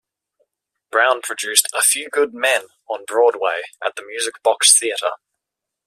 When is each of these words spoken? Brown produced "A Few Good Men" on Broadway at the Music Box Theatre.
Brown 0.91 1.21
produced 1.21 1.67
"A 1.75 1.83
Few 1.83 2.09
Good 2.09 2.33
Men" 2.33 2.69
on 2.89 3.05
Broadway 3.05 3.61
at 3.85 3.95
the 3.95 4.03
Music 4.03 4.41
Box 4.41 4.75
Theatre. 4.75 5.11